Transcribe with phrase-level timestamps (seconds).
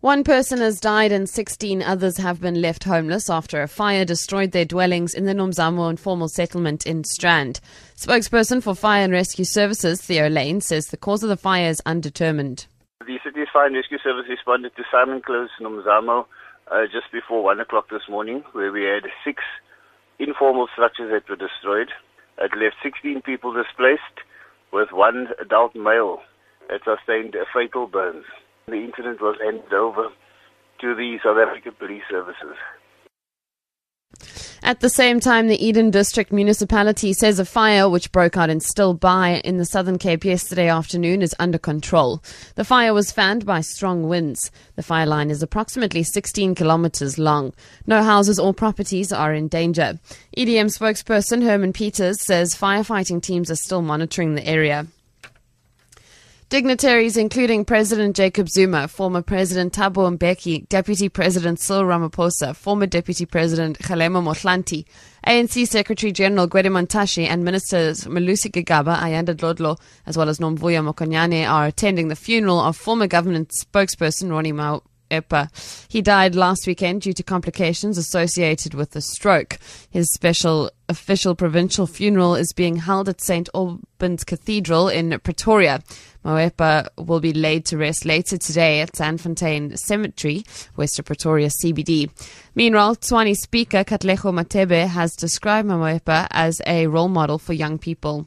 [0.00, 4.52] One person has died and 16 others have been left homeless after a fire destroyed
[4.52, 7.60] their dwellings in the Nomzamo informal settlement in Strand.
[7.96, 11.82] Spokesperson for Fire and Rescue Services, Theo Layne, says the cause of the fire is
[11.84, 12.66] undetermined.
[13.00, 16.24] The City's Fire and Rescue Service responded to Simon Close, Nomzamo,
[16.72, 19.42] uh, just before 1 o'clock this morning, where we had six
[20.18, 21.90] informal structures that were destroyed.
[22.38, 24.24] It left 16 people displaced,
[24.72, 26.20] with one adult male
[26.70, 28.24] that sustained fatal burns.
[28.70, 30.10] The incident was handed over
[30.80, 32.56] to the South African Police Services.
[34.62, 38.60] At the same time, the Eden District Municipality says a fire which broke out in
[38.60, 42.22] Stilbaai in the Southern Cape yesterday afternoon is under control.
[42.54, 44.52] The fire was fanned by strong winds.
[44.76, 47.52] The fire line is approximately 16 kilometers long.
[47.86, 49.98] No houses or properties are in danger.
[50.36, 54.86] EDM spokesperson Herman Peters says firefighting teams are still monitoring the area.
[56.50, 63.24] Dignitaries including President Jacob Zuma, former President Thabo Mbeki, Deputy President Cyril Ramaphosa, former Deputy
[63.24, 64.84] President Kgalema Motlanthe,
[65.24, 70.92] ANC Secretary General Gwede Mantashe and Ministers Malusi Gigaba, Ayanda Dlodlo, as well as Nomvuyo
[70.92, 75.48] Mokonyane are attending the funeral of former government spokesperson Ronnie Mau Epa.
[75.88, 79.58] He died last weekend due to complications associated with a stroke.
[79.90, 83.48] His special official provincial funeral is being held at St.
[83.54, 85.82] Albans Cathedral in Pretoria.
[86.24, 90.44] Moepa will be laid to rest later today at Sandfontein Cemetery,
[90.76, 92.10] west of Pretoria CBD.
[92.54, 98.26] Meanwhile, Tshwane Speaker Katlego Mathebe has described Moepa as a role model for young people.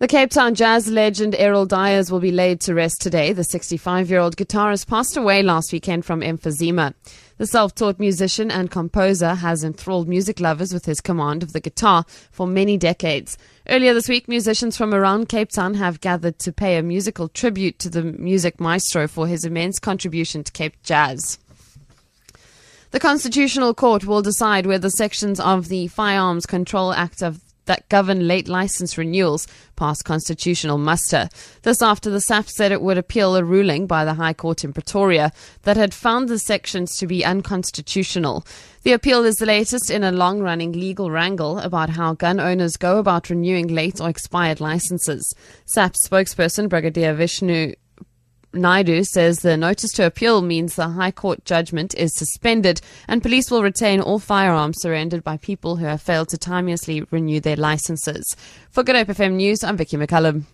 [0.00, 3.32] The Cape Town jazz legend Errol Dyers will be laid to rest today.
[3.32, 6.94] The 65 year old guitarist passed away last weekend from emphysema.
[7.38, 11.60] The self taught musician and composer has enthralled music lovers with his command of the
[11.60, 13.38] guitar for many decades.
[13.68, 17.78] Earlier this week, musicians from around Cape Town have gathered to pay a musical tribute
[17.78, 21.38] to the music maestro for his immense contribution to Cape jazz.
[22.90, 28.26] The Constitutional Court will decide whether sections of the Firearms Control Act of that govern
[28.26, 31.28] late license renewals passed constitutional muster.
[31.62, 34.72] This after the SAP said it would appeal a ruling by the High Court in
[34.72, 35.32] Pretoria
[35.62, 38.46] that had found the sections to be unconstitutional.
[38.82, 42.76] The appeal is the latest in a long running legal wrangle about how gun owners
[42.76, 45.34] go about renewing late or expired licenses.
[45.64, 47.74] SAP spokesperson Brigadier Vishnu
[48.54, 53.50] Naidu says the notice to appeal means the High Court judgment is suspended and police
[53.50, 58.24] will retain all firearms surrendered by people who have failed to timeously renew their licenses.
[58.70, 60.44] For Good Hope FM News, I'm Vicky McCullum.